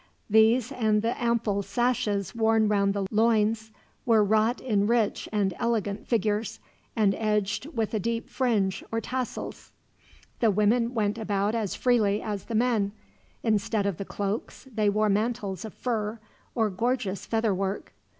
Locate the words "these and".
0.31-1.03